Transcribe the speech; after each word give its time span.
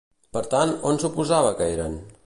Per 0.37 0.41
tant, 0.53 0.73
on 0.93 0.99
suposava 1.05 1.53
que 1.61 1.69
eren? 1.77 2.01